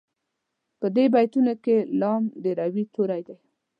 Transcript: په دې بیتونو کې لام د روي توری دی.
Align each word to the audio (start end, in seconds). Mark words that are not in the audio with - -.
په 0.79 0.87
دې 0.95 1.05
بیتونو 1.13 1.53
کې 1.63 1.75
لام 1.99 2.23
د 2.43 2.45
روي 2.59 2.83
توری 2.93 3.21
دی. 3.27 3.37